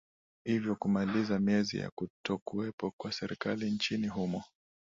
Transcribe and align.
ivyo 0.45 0.75
kumaliza 0.75 1.39
miezi 1.39 1.77
yakutokuwepo 1.77 2.91
kwa 2.97 3.11
serikali 3.11 3.71
nchini 3.71 4.07
humo 4.07 4.43